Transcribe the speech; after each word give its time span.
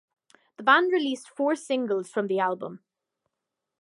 The 0.57 0.63
band 0.63 0.91
released 0.91 1.29
four 1.29 1.55
singles 1.55 2.09
from 2.09 2.25
the 2.25 2.39
album. 2.39 2.83